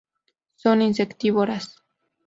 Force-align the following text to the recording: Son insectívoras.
Son 0.55 0.81
insectívoras. 0.81 1.65